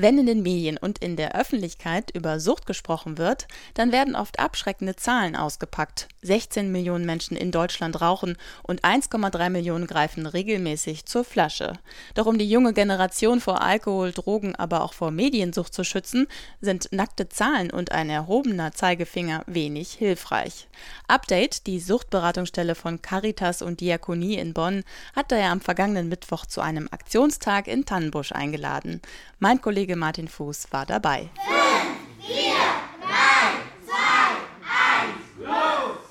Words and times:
Wenn 0.00 0.16
in 0.16 0.26
den 0.26 0.44
Medien 0.44 0.76
und 0.76 1.00
in 1.00 1.16
der 1.16 1.34
Öffentlichkeit 1.34 2.12
über 2.14 2.38
Sucht 2.38 2.66
gesprochen 2.66 3.18
wird, 3.18 3.48
dann 3.74 3.90
werden 3.90 4.14
oft 4.14 4.38
abschreckende 4.38 4.94
Zahlen 4.94 5.34
ausgepackt. 5.34 6.06
16 6.22 6.70
Millionen 6.70 7.04
Menschen 7.04 7.36
in 7.36 7.50
Deutschland 7.50 8.00
rauchen 8.00 8.36
und 8.62 8.84
1,3 8.84 9.50
Millionen 9.50 9.88
greifen 9.88 10.26
regelmäßig 10.26 11.06
zur 11.06 11.24
Flasche. 11.24 11.72
Doch 12.14 12.26
um 12.26 12.38
die 12.38 12.48
junge 12.48 12.74
Generation 12.74 13.40
vor 13.40 13.60
Alkohol, 13.60 14.12
Drogen, 14.12 14.54
aber 14.54 14.82
auch 14.82 14.92
vor 14.92 15.10
Mediensucht 15.10 15.74
zu 15.74 15.82
schützen, 15.82 16.28
sind 16.60 16.92
nackte 16.92 17.28
Zahlen 17.28 17.72
und 17.72 17.90
ein 17.90 18.08
erhobener 18.08 18.70
Zeigefinger 18.70 19.42
wenig 19.48 19.94
hilfreich. 19.94 20.68
Update, 21.08 21.66
die 21.66 21.80
Suchtberatungsstelle 21.80 22.76
von 22.76 23.02
Caritas 23.02 23.62
und 23.62 23.80
Diakonie 23.80 24.36
in 24.36 24.54
Bonn, 24.54 24.84
hat 25.16 25.32
daher 25.32 25.50
am 25.50 25.60
vergangenen 25.60 26.08
Mittwoch 26.08 26.46
zu 26.46 26.60
einem 26.60 26.86
Aktionstag 26.92 27.66
in 27.66 27.84
Tannenbusch 27.84 28.30
eingeladen. 28.30 29.02
Mein 29.40 29.60
Kollege 29.60 29.87
Kollege 29.88 30.00
Martin 30.00 30.28
Fuß 30.28 30.70
war 30.70 30.84
dabei. 30.84 31.30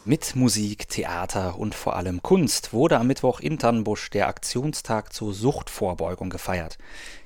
Mit 0.04 0.36
Musik, 0.36 0.88
Theater 0.90 1.60
und 1.60 1.76
vor 1.76 1.96
allem 1.96 2.24
Kunst 2.24 2.74
wurde 2.74 2.98
am 2.98 3.06
Mittwoch 3.06 3.40
in 3.40 3.60
Tannenbusch 3.60 4.10
der 4.10 4.30
Aktionstag 4.30 5.14
zur 5.14 5.32
Suchtvorbeugung 5.32 6.32
gefeiert. 6.32 6.80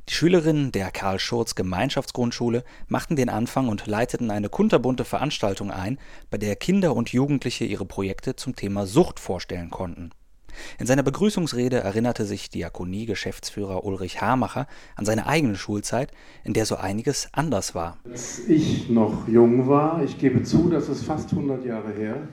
Die 0.09 0.13
Schülerinnen 0.13 0.73
der 0.73 0.91
Karl 0.91 1.19
Schurz 1.19 1.55
Gemeinschaftsgrundschule 1.55 2.65
machten 2.89 3.15
den 3.15 3.29
Anfang 3.29 3.69
und 3.69 3.87
leiteten 3.87 4.29
eine 4.29 4.49
kunterbunte 4.49 5.05
Veranstaltung 5.05 5.71
ein, 5.71 5.99
bei 6.29 6.37
der 6.37 6.57
Kinder 6.57 6.97
und 6.97 7.13
Jugendliche 7.13 7.63
ihre 7.63 7.85
Projekte 7.85 8.35
zum 8.35 8.57
Thema 8.57 8.85
Sucht 8.87 9.21
vorstellen 9.21 9.69
konnten. 9.69 10.11
In 10.79 10.85
seiner 10.85 11.03
Begrüßungsrede 11.03 11.77
erinnerte 11.77 12.25
sich 12.25 12.49
Diakonie-Geschäftsführer 12.49 13.83
Ulrich 13.83 14.21
Hamacher 14.21 14.67
an 14.95 15.05
seine 15.05 15.27
eigene 15.27 15.55
Schulzeit, 15.55 16.11
in 16.43 16.53
der 16.53 16.65
so 16.65 16.75
einiges 16.75 17.29
anders 17.33 17.75
war. 17.75 17.97
Als 18.09 18.47
ich 18.47 18.89
noch 18.89 19.27
jung 19.27 19.67
war, 19.67 20.03
ich 20.03 20.17
gebe 20.17 20.43
zu, 20.43 20.69
das 20.69 20.89
ist 20.89 21.03
fast 21.03 21.31
100 21.31 21.65
Jahre 21.65 21.93
her, 21.93 22.27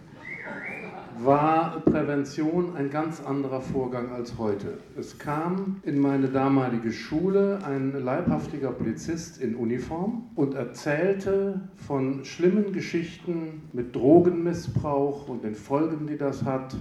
war 1.24 1.80
Prävention 1.80 2.76
ein 2.76 2.90
ganz 2.90 3.20
anderer 3.20 3.60
Vorgang 3.60 4.12
als 4.12 4.38
heute. 4.38 4.78
Es 4.96 5.18
kam 5.18 5.80
in 5.82 5.98
meine 5.98 6.28
damalige 6.28 6.92
Schule 6.92 7.58
ein 7.64 7.92
leibhaftiger 8.04 8.70
Polizist 8.70 9.40
in 9.40 9.56
Uniform 9.56 10.28
und 10.36 10.54
erzählte 10.54 11.60
von 11.86 12.24
schlimmen 12.24 12.72
Geschichten 12.72 13.62
mit 13.72 13.94
Drogenmissbrauch 13.96 15.28
und 15.28 15.42
den 15.44 15.54
Folgen, 15.54 16.06
die 16.06 16.16
das 16.16 16.44
hat, 16.44 16.76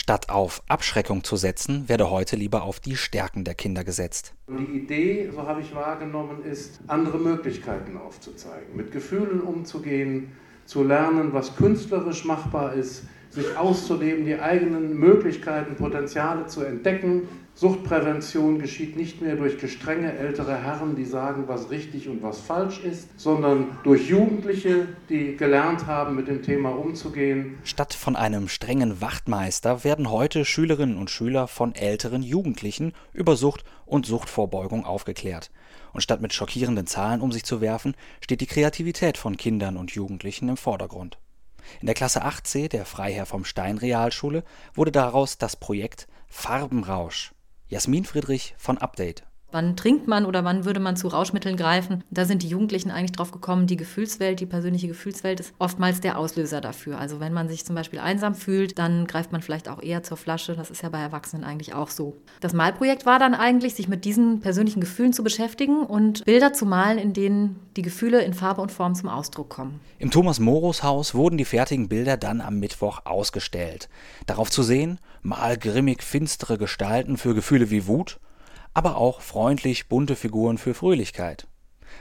Statt 0.00 0.30
auf 0.30 0.62
Abschreckung 0.68 1.24
zu 1.24 1.34
setzen, 1.34 1.88
werde 1.88 2.08
heute 2.08 2.36
lieber 2.36 2.62
auf 2.62 2.78
die 2.78 2.96
Stärken 2.96 3.42
der 3.42 3.56
Kinder 3.56 3.82
gesetzt. 3.82 4.32
Die 4.48 4.78
Idee, 4.78 5.28
so 5.34 5.42
habe 5.42 5.60
ich 5.60 5.74
wahrgenommen, 5.74 6.44
ist, 6.44 6.78
andere 6.86 7.18
Möglichkeiten 7.18 7.96
aufzuzeigen, 7.96 8.76
mit 8.76 8.92
Gefühlen 8.92 9.40
umzugehen, 9.40 10.30
zu 10.66 10.84
lernen, 10.84 11.32
was 11.32 11.56
künstlerisch 11.56 12.24
machbar 12.24 12.74
ist, 12.74 13.02
sich 13.30 13.56
auszuleben, 13.56 14.24
die 14.24 14.38
eigenen 14.38 14.96
Möglichkeiten, 14.98 15.76
Potenziale 15.76 16.46
zu 16.46 16.62
entdecken, 16.62 17.28
Suchtprävention 17.58 18.60
geschieht 18.60 18.96
nicht 18.96 19.20
mehr 19.20 19.34
durch 19.34 19.58
gestrenge 19.58 20.12
ältere 20.12 20.62
Herren, 20.62 20.94
die 20.94 21.04
sagen, 21.04 21.48
was 21.48 21.72
richtig 21.72 22.08
und 22.08 22.22
was 22.22 22.38
falsch 22.38 22.78
ist, 22.84 23.08
sondern 23.18 23.76
durch 23.82 24.08
Jugendliche, 24.08 24.86
die 25.08 25.36
gelernt 25.36 25.88
haben, 25.88 26.14
mit 26.14 26.28
dem 26.28 26.42
Thema 26.42 26.68
umzugehen. 26.68 27.58
Statt 27.64 27.94
von 27.94 28.14
einem 28.14 28.46
strengen 28.46 29.00
Wachtmeister 29.00 29.82
werden 29.82 30.12
heute 30.12 30.44
Schülerinnen 30.44 30.96
und 30.96 31.10
Schüler 31.10 31.48
von 31.48 31.74
älteren 31.74 32.22
Jugendlichen 32.22 32.92
über 33.12 33.34
Sucht 33.34 33.64
und 33.86 34.06
Suchtvorbeugung 34.06 34.84
aufgeklärt. 34.84 35.50
Und 35.92 36.02
statt 36.02 36.20
mit 36.20 36.32
schockierenden 36.32 36.86
Zahlen 36.86 37.20
um 37.20 37.32
sich 37.32 37.42
zu 37.42 37.60
werfen, 37.60 37.96
steht 38.20 38.40
die 38.40 38.46
Kreativität 38.46 39.18
von 39.18 39.36
Kindern 39.36 39.76
und 39.76 39.90
Jugendlichen 39.90 40.48
im 40.48 40.56
Vordergrund. 40.56 41.18
In 41.80 41.86
der 41.86 41.94
Klasse 41.94 42.24
8c 42.24 42.68
der 42.68 42.84
Freiherr 42.84 43.26
vom 43.26 43.44
Stein 43.44 43.78
Realschule 43.78 44.44
wurde 44.74 44.92
daraus 44.92 45.38
das 45.38 45.56
Projekt 45.56 46.08
Farbenrausch. 46.28 47.34
Jasmin 47.68 48.04
Friedrich 48.04 48.54
von 48.58 48.78
Update. 48.78 49.27
Wann 49.50 49.76
trinkt 49.76 50.06
man 50.06 50.26
oder 50.26 50.44
wann 50.44 50.66
würde 50.66 50.78
man 50.78 50.96
zu 50.96 51.08
Rauschmitteln 51.08 51.56
greifen? 51.56 52.04
Da 52.10 52.26
sind 52.26 52.42
die 52.42 52.48
Jugendlichen 52.48 52.90
eigentlich 52.90 53.12
drauf 53.12 53.32
gekommen, 53.32 53.66
die 53.66 53.78
Gefühlswelt, 53.78 54.40
die 54.40 54.46
persönliche 54.46 54.88
Gefühlswelt 54.88 55.40
ist 55.40 55.54
oftmals 55.58 56.00
der 56.00 56.18
Auslöser 56.18 56.60
dafür. 56.60 56.98
Also 56.98 57.18
wenn 57.18 57.32
man 57.32 57.48
sich 57.48 57.64
zum 57.64 57.74
Beispiel 57.74 57.98
einsam 57.98 58.34
fühlt, 58.34 58.78
dann 58.78 59.06
greift 59.06 59.32
man 59.32 59.40
vielleicht 59.40 59.70
auch 59.70 59.82
eher 59.82 60.02
zur 60.02 60.18
Flasche. 60.18 60.54
Das 60.54 60.70
ist 60.70 60.82
ja 60.82 60.90
bei 60.90 61.00
Erwachsenen 61.00 61.44
eigentlich 61.44 61.72
auch 61.72 61.88
so. 61.88 62.14
Das 62.40 62.52
Malprojekt 62.52 63.06
war 63.06 63.18
dann 63.18 63.34
eigentlich, 63.34 63.74
sich 63.74 63.88
mit 63.88 64.04
diesen 64.04 64.40
persönlichen 64.40 64.80
Gefühlen 64.80 65.14
zu 65.14 65.24
beschäftigen 65.24 65.82
und 65.82 66.26
Bilder 66.26 66.52
zu 66.52 66.66
malen, 66.66 66.98
in 66.98 67.14
denen 67.14 67.58
die 67.76 67.82
Gefühle 67.82 68.20
in 68.20 68.34
Farbe 68.34 68.60
und 68.60 68.70
Form 68.70 68.94
zum 68.94 69.08
Ausdruck 69.08 69.48
kommen. 69.48 69.80
Im 69.98 70.10
Thomas 70.10 70.40
Morus 70.40 70.82
Haus 70.82 71.14
wurden 71.14 71.38
die 71.38 71.46
fertigen 71.46 71.88
Bilder 71.88 72.18
dann 72.18 72.42
am 72.42 72.58
Mittwoch 72.58 73.06
ausgestellt. 73.06 73.88
Darauf 74.26 74.50
zu 74.50 74.62
sehen, 74.62 74.98
mal 75.22 75.56
grimmig 75.56 76.02
finstere 76.02 76.58
Gestalten 76.58 77.16
für 77.16 77.34
Gefühle 77.34 77.70
wie 77.70 77.86
Wut, 77.86 78.20
aber 78.78 78.96
auch 78.96 79.22
freundlich 79.22 79.88
bunte 79.88 80.14
Figuren 80.14 80.56
für 80.56 80.72
Fröhlichkeit. 80.72 81.48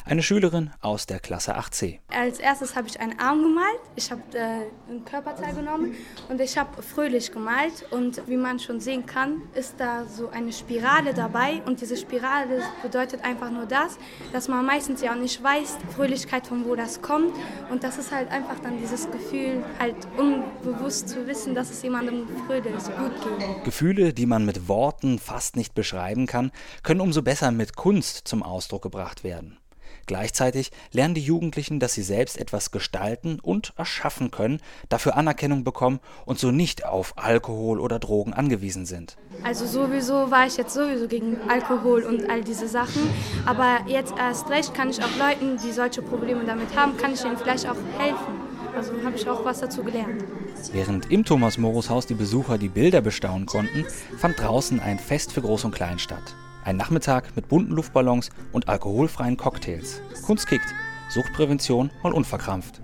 Eine 0.05 0.23
Schülerin 0.23 0.71
aus 0.81 1.05
der 1.05 1.19
Klasse 1.19 1.57
8c. 1.57 1.99
Als 2.09 2.39
erstes 2.39 2.75
habe 2.75 2.87
ich 2.87 2.99
einen 2.99 3.19
Arm 3.19 3.43
gemalt, 3.43 3.79
ich 3.95 4.11
habe 4.11 4.21
äh, 4.33 4.91
ein 4.91 5.03
Körperteil 5.05 5.53
genommen 5.53 5.95
und 6.29 6.39
ich 6.39 6.57
habe 6.57 6.81
fröhlich 6.81 7.31
gemalt. 7.31 7.85
Und 7.91 8.21
wie 8.27 8.37
man 8.37 8.59
schon 8.59 8.79
sehen 8.79 9.05
kann, 9.05 9.41
ist 9.53 9.75
da 9.77 10.05
so 10.05 10.29
eine 10.29 10.53
Spirale 10.53 11.13
dabei. 11.13 11.61
Und 11.65 11.81
diese 11.81 11.97
Spirale 11.97 12.61
bedeutet 12.81 13.23
einfach 13.23 13.51
nur 13.51 13.65
das, 13.65 13.97
dass 14.31 14.47
man 14.47 14.65
meistens 14.65 15.01
ja 15.01 15.11
auch 15.11 15.17
nicht 15.17 15.43
weiß, 15.43 15.77
Fröhlichkeit, 15.95 16.47
von 16.47 16.65
wo 16.65 16.75
das 16.75 17.01
kommt. 17.01 17.33
Und 17.69 17.83
das 17.83 17.97
ist 17.97 18.11
halt 18.11 18.29
einfach 18.31 18.59
dann 18.59 18.79
dieses 18.79 19.09
Gefühl, 19.11 19.63
halt 19.79 19.95
unbewusst 20.17 21.09
zu 21.09 21.27
wissen, 21.27 21.55
dass 21.55 21.69
es 21.69 21.81
jemandem 21.81 22.27
fröhlich 22.45 22.73
gut 22.73 23.39
geht. 23.39 23.63
Gefühle, 23.63 24.13
die 24.13 24.25
man 24.25 24.45
mit 24.45 24.67
Worten 24.67 25.19
fast 25.19 25.55
nicht 25.55 25.75
beschreiben 25.75 26.27
kann, 26.27 26.51
können 26.83 27.01
umso 27.01 27.21
besser 27.21 27.51
mit 27.51 27.75
Kunst 27.75 28.27
zum 28.27 28.43
Ausdruck 28.43 28.83
gebracht 28.83 29.23
werden. 29.23 29.57
Gleichzeitig 30.05 30.71
lernen 30.91 31.15
die 31.15 31.21
Jugendlichen, 31.21 31.79
dass 31.79 31.93
sie 31.93 32.01
selbst 32.01 32.37
etwas 32.37 32.71
gestalten 32.71 33.39
und 33.41 33.73
erschaffen 33.77 34.31
können, 34.31 34.61
dafür 34.89 35.17
Anerkennung 35.17 35.63
bekommen 35.63 35.99
und 36.25 36.39
so 36.39 36.51
nicht 36.51 36.85
auf 36.85 37.13
Alkohol 37.17 37.79
oder 37.79 37.99
Drogen 37.99 38.33
angewiesen 38.33 38.85
sind. 38.85 39.17
Also 39.43 39.65
sowieso 39.65 40.31
war 40.31 40.47
ich 40.47 40.57
jetzt 40.57 40.73
sowieso 40.73 41.07
gegen 41.07 41.37
Alkohol 41.49 42.03
und 42.03 42.29
all 42.29 42.43
diese 42.43 42.67
Sachen, 42.67 43.01
aber 43.45 43.79
jetzt 43.87 44.13
erst 44.17 44.49
recht 44.49 44.73
kann 44.73 44.89
ich 44.89 45.03
auch 45.03 45.17
Leuten, 45.17 45.57
die 45.63 45.71
solche 45.71 46.01
Probleme 46.01 46.45
damit 46.45 46.75
haben, 46.75 46.97
kann 46.97 47.13
ich 47.13 47.23
ihnen 47.23 47.37
vielleicht 47.37 47.67
auch 47.67 47.75
helfen. 47.97 48.47
Also 48.75 48.93
habe 49.03 49.15
ich 49.15 49.27
auch 49.27 49.43
was 49.43 49.59
dazu 49.59 49.83
gelernt. 49.83 50.23
Während 50.71 51.11
im 51.11 51.25
Thomas 51.25 51.57
Morus 51.57 51.89
Haus 51.89 52.05
die 52.05 52.13
Besucher 52.13 52.57
die 52.57 52.69
Bilder 52.69 53.01
bestaunen 53.01 53.47
konnten, 53.47 53.85
fand 54.17 54.39
draußen 54.39 54.79
ein 54.79 54.99
Fest 54.99 55.31
für 55.31 55.41
Groß 55.41 55.65
und 55.65 55.73
Klein 55.73 55.97
statt. 55.99 56.35
Ein 56.67 56.75
Nachmittag 56.75 57.33
mit 57.37 57.47
bunten 57.47 57.71
Luftballons 57.71 58.29
und 58.51 58.67
alkoholfreien 58.67 59.37
Cocktails. 59.37 60.01
Kunst 60.25 60.47
kickt. 60.47 60.65
Suchtprävention 61.07 61.91
mal 62.03 62.11
unverkrampft. 62.11 62.81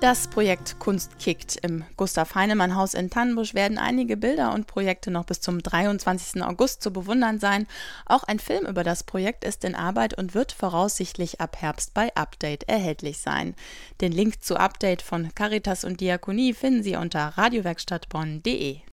Das 0.00 0.28
Projekt 0.28 0.78
Kunst 0.78 1.18
kickt 1.18 1.56
im 1.56 1.84
Gustav 1.96 2.36
Heinemann 2.36 2.76
Haus 2.76 2.94
in 2.94 3.10
Tannenbusch 3.10 3.52
werden 3.52 3.78
einige 3.78 4.16
Bilder 4.16 4.54
und 4.54 4.68
Projekte 4.68 5.10
noch 5.10 5.24
bis 5.24 5.40
zum 5.40 5.60
23. 5.60 6.40
August 6.40 6.84
zu 6.84 6.92
bewundern 6.92 7.40
sein. 7.40 7.66
Auch 8.06 8.22
ein 8.22 8.38
Film 8.38 8.64
über 8.64 8.84
das 8.84 9.02
Projekt 9.02 9.42
ist 9.42 9.64
in 9.64 9.74
Arbeit 9.74 10.14
und 10.16 10.34
wird 10.34 10.52
voraussichtlich 10.52 11.40
ab 11.40 11.56
Herbst 11.60 11.94
bei 11.94 12.14
Update 12.14 12.68
erhältlich 12.68 13.18
sein. 13.18 13.56
Den 14.00 14.12
Link 14.12 14.40
zu 14.44 14.56
Update 14.56 15.02
von 15.02 15.34
Caritas 15.34 15.82
und 15.82 16.00
Diakonie 16.00 16.54
finden 16.54 16.84
Sie 16.84 16.94
unter 16.94 17.36
radiowerkstattbonn.de. 17.36 18.82